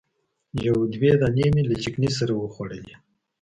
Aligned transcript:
یو 0.65 0.77
دوه 0.93 1.11
دانې 1.21 1.47
مې 1.53 1.63
له 1.69 1.75
چکني 1.83 2.09
سره 2.17 2.33
وخوړلې. 2.35 2.95